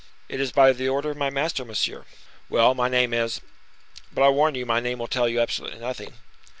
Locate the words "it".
0.27-0.39